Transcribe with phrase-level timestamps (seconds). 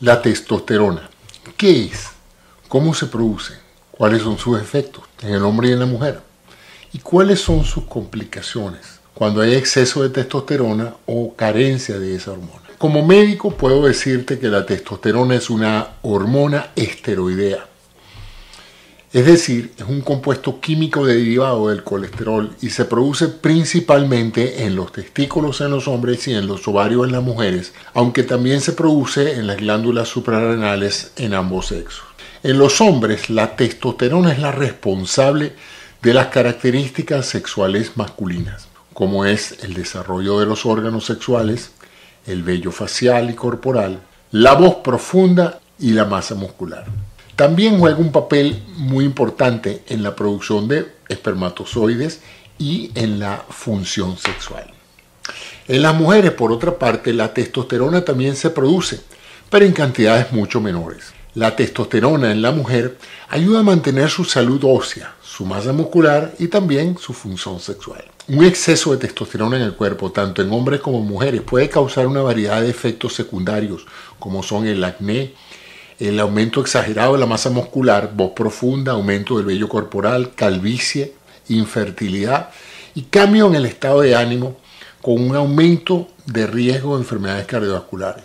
[0.00, 1.08] La testosterona.
[1.56, 2.08] ¿Qué es?
[2.68, 3.54] ¿Cómo se produce?
[3.90, 6.20] ¿Cuáles son sus efectos en el hombre y en la mujer?
[6.92, 12.60] ¿Y cuáles son sus complicaciones cuando hay exceso de testosterona o carencia de esa hormona?
[12.76, 17.66] Como médico puedo decirte que la testosterona es una hormona esteroidea.
[19.16, 24.92] Es decir, es un compuesto químico derivado del colesterol y se produce principalmente en los
[24.92, 29.36] testículos en los hombres y en los ovarios en las mujeres, aunque también se produce
[29.36, 32.04] en las glándulas suprarrenales en ambos sexos.
[32.42, 35.54] En los hombres, la testosterona es la responsable
[36.02, 41.70] de las características sexuales masculinas, como es el desarrollo de los órganos sexuales,
[42.26, 43.98] el vello facial y corporal,
[44.32, 46.84] la voz profunda y la masa muscular.
[47.36, 52.22] También juega un papel muy importante en la producción de espermatozoides
[52.58, 54.72] y en la función sexual.
[55.68, 59.00] En las mujeres, por otra parte, la testosterona también se produce,
[59.50, 61.12] pero en cantidades mucho menores.
[61.34, 62.96] La testosterona en la mujer
[63.28, 68.02] ayuda a mantener su salud ósea, su masa muscular y también su función sexual.
[68.28, 72.06] Un exceso de testosterona en el cuerpo, tanto en hombres como en mujeres, puede causar
[72.06, 73.84] una variedad de efectos secundarios,
[74.18, 75.34] como son el acné,
[75.98, 81.14] el aumento exagerado de la masa muscular, voz profunda, aumento del vello corporal, calvicie,
[81.48, 82.50] infertilidad
[82.94, 84.56] y cambio en el estado de ánimo
[85.00, 88.24] con un aumento de riesgo de enfermedades cardiovasculares.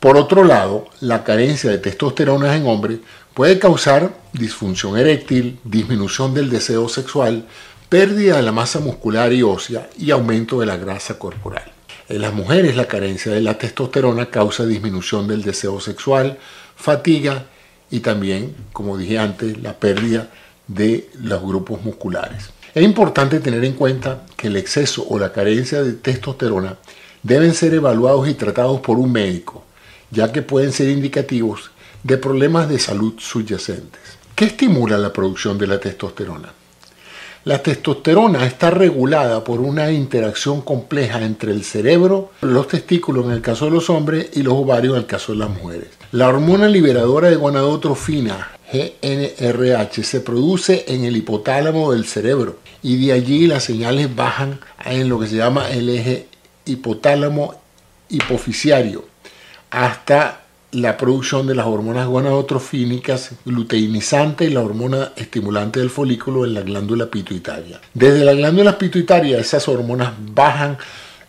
[0.00, 3.00] Por otro lado, la carencia de testosterona en hombres
[3.34, 7.44] puede causar disfunción eréctil, disminución del deseo sexual,
[7.90, 11.70] pérdida de la masa muscular y ósea y aumento de la grasa corporal.
[12.10, 16.38] En las mujeres la carencia de la testosterona causa disminución del deseo sexual,
[16.74, 17.46] fatiga
[17.88, 20.28] y también, como dije antes, la pérdida
[20.66, 22.50] de los grupos musculares.
[22.74, 26.78] Es importante tener en cuenta que el exceso o la carencia de testosterona
[27.22, 29.62] deben ser evaluados y tratados por un médico,
[30.10, 31.70] ya que pueden ser indicativos
[32.02, 34.00] de problemas de salud subyacentes.
[34.34, 36.59] ¿Qué estimula la producción de la testosterona?
[37.44, 43.40] La testosterona está regulada por una interacción compleja entre el cerebro, los testículos en el
[43.40, 45.88] caso de los hombres y los ovarios en el caso de las mujeres.
[46.12, 53.12] La hormona liberadora de gonadotrofina, GNRH, se produce en el hipotálamo del cerebro y de
[53.12, 56.28] allí las señales bajan en lo que se llama el eje
[56.66, 57.54] hipotálamo
[58.10, 59.06] hipoficiario
[59.70, 60.39] hasta
[60.72, 66.62] la producción de las hormonas gonadotrofínicas, luteinizante y la hormona estimulante del folículo en la
[66.62, 67.80] glándula pituitaria.
[67.92, 70.78] Desde la glándula pituitaria esas hormonas bajan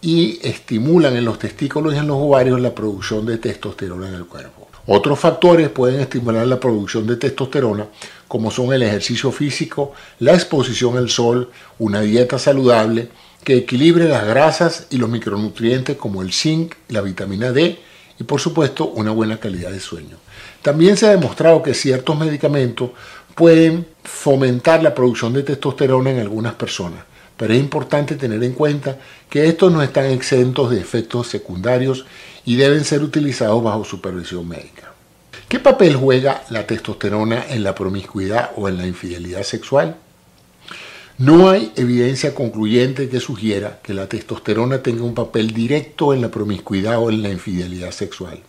[0.00, 4.26] y estimulan en los testículos y en los ovarios la producción de testosterona en el
[4.26, 4.68] cuerpo.
[4.86, 7.86] Otros factores pueden estimular la producción de testosterona,
[8.28, 13.08] como son el ejercicio físico, la exposición al sol, una dieta saludable
[13.42, 17.78] que equilibre las grasas y los micronutrientes como el zinc, la vitamina D,
[18.18, 20.16] y por supuesto una buena calidad de sueño.
[20.62, 22.90] También se ha demostrado que ciertos medicamentos
[23.34, 27.04] pueden fomentar la producción de testosterona en algunas personas,
[27.36, 28.98] pero es importante tener en cuenta
[29.28, 32.06] que estos no están exentos de efectos secundarios
[32.44, 34.92] y deben ser utilizados bajo supervisión médica.
[35.48, 39.96] ¿Qué papel juega la testosterona en la promiscuidad o en la infidelidad sexual?
[41.18, 46.28] No hay evidencia concluyente que sugiera que la testosterona tenga un papel directo en la
[46.28, 48.40] promiscuidad o en la infidelidad sexual.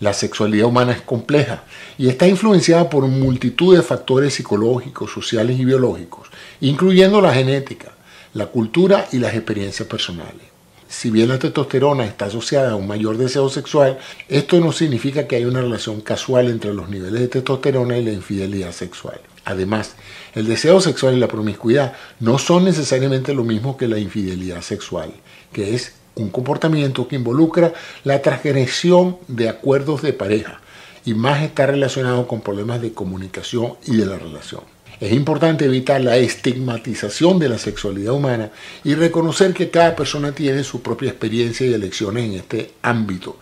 [0.00, 1.62] La sexualidad humana es compleja
[1.98, 6.26] y está influenciada por multitud de factores psicológicos, sociales y biológicos,
[6.60, 7.92] incluyendo la genética,
[8.34, 10.42] la cultura y las experiencias personales.
[10.88, 15.36] Si bien la testosterona está asociada a un mayor deseo sexual, esto no significa que
[15.36, 19.20] haya una relación casual entre los niveles de testosterona y la infidelidad sexual.
[19.44, 19.94] Además,
[20.34, 25.12] el deseo sexual y la promiscuidad no son necesariamente lo mismo que la infidelidad sexual,
[25.52, 27.72] que es un comportamiento que involucra
[28.04, 30.60] la transgresión de acuerdos de pareja
[31.04, 34.62] y más está relacionado con problemas de comunicación y de la relación.
[35.00, 38.50] Es importante evitar la estigmatización de la sexualidad humana
[38.84, 43.38] y reconocer que cada persona tiene su propia experiencia y elecciones en este ámbito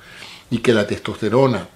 [0.51, 1.69] y que la testosterona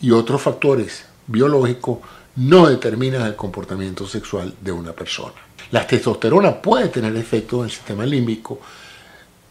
[0.00, 1.98] y otros factores biológicos
[2.36, 5.34] no determina el comportamiento sexual de una persona.
[5.70, 8.60] La testosterona puede tener efectos en el sistema límbico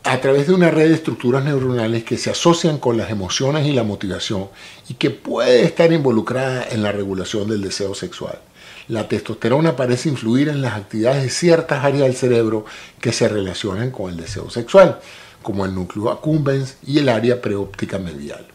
[0.03, 3.73] a través de una red de estructuras neuronales que se asocian con las emociones y
[3.73, 4.49] la motivación
[4.87, 8.39] y que puede estar involucrada en la regulación del deseo sexual.
[8.87, 12.65] La testosterona parece influir en las actividades de ciertas áreas del cerebro
[13.01, 14.99] que se relacionan con el deseo sexual,
[15.41, 18.45] como el núcleo accumbens y el área preóptica medial.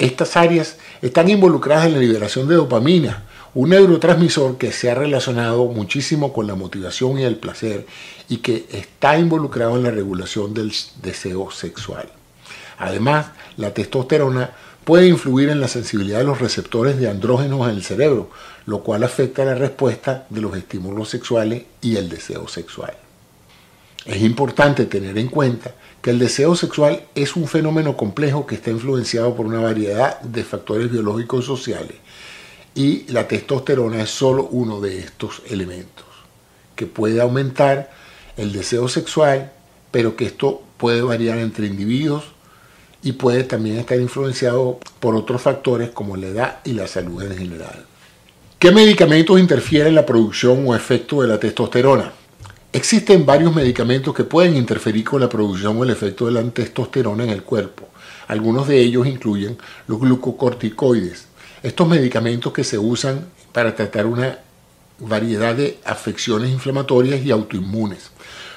[0.00, 5.66] Estas áreas están involucradas en la liberación de dopamina, un neurotransmisor que se ha relacionado
[5.66, 7.84] muchísimo con la motivación y el placer
[8.26, 12.08] y que está involucrado en la regulación del deseo sexual.
[12.78, 13.26] Además,
[13.58, 14.52] la testosterona
[14.84, 18.30] puede influir en la sensibilidad de los receptores de andrógenos en el cerebro,
[18.64, 22.94] lo cual afecta la respuesta de los estímulos sexuales y el deseo sexual.
[24.06, 28.70] Es importante tener en cuenta que el deseo sexual es un fenómeno complejo que está
[28.70, 31.96] influenciado por una variedad de factores biológicos y sociales
[32.74, 36.06] y la testosterona es solo uno de estos elementos
[36.76, 37.90] que puede aumentar
[38.36, 39.52] el deseo sexual,
[39.90, 42.24] pero que esto puede variar entre individuos
[43.02, 47.36] y puede también estar influenciado por otros factores como la edad y la salud en
[47.36, 47.84] general.
[48.58, 52.12] ¿Qué medicamentos interfieren en la producción o efecto de la testosterona?
[52.72, 57.24] Existen varios medicamentos que pueden interferir con la producción o el efecto de la testosterona
[57.24, 57.88] en el cuerpo.
[58.28, 59.58] Algunos de ellos incluyen
[59.88, 61.26] los glucocorticoides.
[61.64, 64.38] Estos medicamentos que se usan para tratar una
[65.00, 68.12] variedad de afecciones inflamatorias y autoinmunes.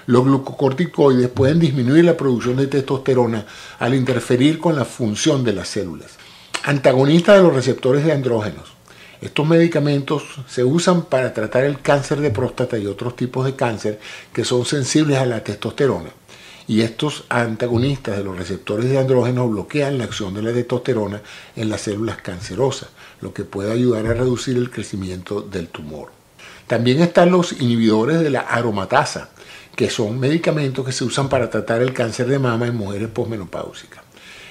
[0.05, 3.47] Los glucocorticoides pueden disminuir la producción de testosterona
[3.79, 6.17] al interferir con la función de las células.
[6.65, 8.72] Antagonistas de los receptores de andrógenos.
[9.23, 13.97] Estos medicamentos se usan para tratar el cáncer de próstata y otros tipos de cáncer
[14.33, 16.09] que son sensibles a la testosterona.
[16.67, 21.21] Y estos antagonistas de los receptores de andrógenos bloquean la acción de la testosterona
[21.55, 22.89] en las células cancerosas,
[23.21, 26.09] lo que puede ayudar a reducir el crecimiento del tumor.
[26.67, 29.29] También están los inhibidores de la aromatasa,
[29.73, 34.03] que son medicamentos que se usan para tratar el cáncer de mama en mujeres posmenopáusicas.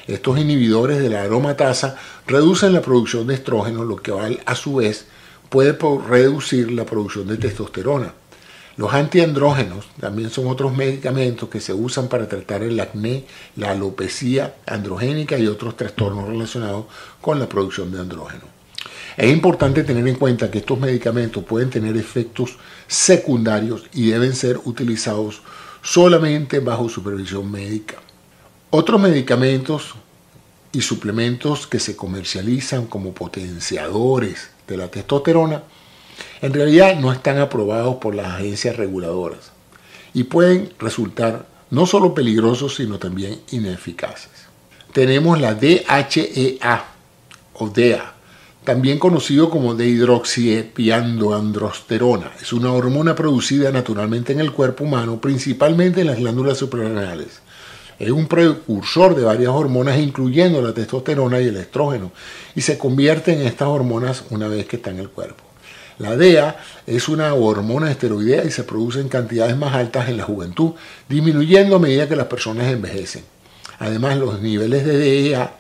[0.06, 1.96] Estos inhibidores de la aromatasa
[2.26, 4.12] reducen la producción de estrógeno, lo que
[4.44, 5.06] a su vez
[5.48, 5.76] puede
[6.08, 8.14] reducir la producción de testosterona.
[8.76, 13.26] Los antiandrógenos también son otros medicamentos que se usan para tratar el acné,
[13.56, 16.86] la alopecia androgénica y otros trastornos relacionados
[17.20, 18.44] con la producción de andrógeno.
[19.16, 22.56] Es importante tener en cuenta que estos medicamentos pueden tener efectos
[22.86, 25.42] secundarios y deben ser utilizados
[25.82, 27.96] solamente bajo supervisión médica.
[28.74, 29.96] Otros medicamentos
[30.72, 35.62] y suplementos que se comercializan como potenciadores de la testosterona
[36.40, 39.52] en realidad no están aprobados por las agencias reguladoras
[40.14, 44.30] y pueden resultar no solo peligrosos sino también ineficaces.
[44.94, 46.84] Tenemos la DHEA
[47.52, 48.14] o DEA,
[48.64, 52.32] también conocido como dehidroxiepiandoandrosterona.
[52.40, 57.41] Es una hormona producida naturalmente en el cuerpo humano, principalmente en las glándulas suprarrenales.
[58.02, 62.10] Es un precursor de varias hormonas, incluyendo la testosterona y el estrógeno,
[62.56, 65.44] y se convierte en estas hormonas una vez que está en el cuerpo.
[65.98, 70.24] La DEA es una hormona esteroidea y se produce en cantidades más altas en la
[70.24, 70.72] juventud,
[71.08, 73.22] disminuyendo a medida que las personas envejecen.
[73.78, 75.54] Además, los niveles de DEA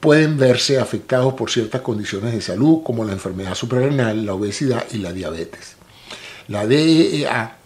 [0.00, 4.96] pueden verse afectados por ciertas condiciones de salud como la enfermedad suprarrenal, la obesidad y
[4.98, 5.76] la diabetes.
[6.48, 7.58] La DEA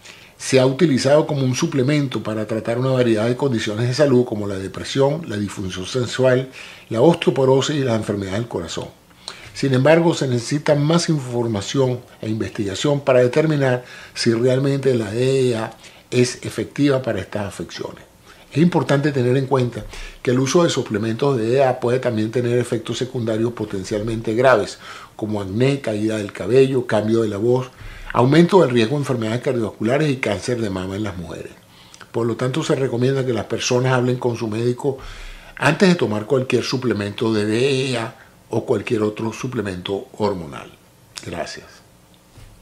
[0.43, 4.45] se ha utilizado como un suplemento para tratar una variedad de condiciones de salud como
[4.45, 6.49] la depresión, la disfunción sensual,
[6.89, 8.89] la osteoporosis y la enfermedad del corazón.
[9.53, 15.77] Sin embargo, se necesita más información e investigación para determinar si realmente la DEA
[16.11, 18.03] es efectiva para estas afecciones.
[18.51, 19.85] Es importante tener en cuenta
[20.21, 24.77] que el uso de suplementos de EA puede también tener efectos secundarios potencialmente graves,
[25.15, 27.71] como acné, caída del cabello, cambio de la voz,
[28.13, 31.51] aumento del riesgo de enfermedades cardiovasculares y cáncer de mama en las mujeres.
[32.11, 34.99] Por lo tanto, se recomienda que las personas hablen con su médico
[35.57, 38.15] antes de tomar cualquier suplemento de DEA
[38.49, 40.71] o cualquier otro suplemento hormonal.
[41.25, 41.82] Gracias.